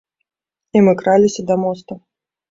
І 0.79 0.81
мы 0.87 0.95
краліся 1.01 1.45
да 1.51 1.57
моста. 1.65 1.99